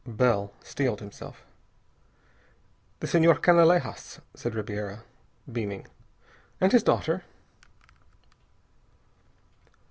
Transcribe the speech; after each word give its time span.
Bell 0.07 0.51
steeled 0.63 0.99
himself. 0.99 1.45
"The 3.01 3.05
Senhor 3.07 3.35
Canalejas," 3.35 4.19
said 4.33 4.55
Ribiera, 4.55 5.03
beaming, 5.51 5.85
"and 6.59 6.71
his 6.71 6.81
daughter." 6.81 7.23